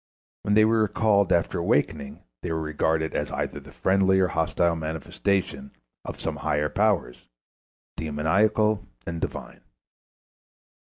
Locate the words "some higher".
6.19-6.69